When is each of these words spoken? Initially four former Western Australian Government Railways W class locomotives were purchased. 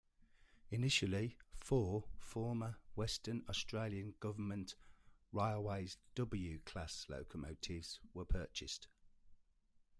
Initially 0.71 1.37
four 1.53 2.05
former 2.17 2.79
Western 2.95 3.43
Australian 3.47 4.15
Government 4.19 4.75
Railways 5.31 5.99
W 6.15 6.57
class 6.65 7.05
locomotives 7.07 7.99
were 8.11 8.25
purchased. 8.25 8.87